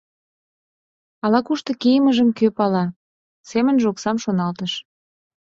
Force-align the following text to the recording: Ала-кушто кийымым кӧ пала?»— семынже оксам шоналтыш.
Ала-кушто 1.23 1.71
кийымым 1.81 2.29
кӧ 2.37 2.47
пала?»— 2.57 2.85
семынже 3.49 3.85
оксам 3.91 4.17
шоналтыш. 4.23 4.73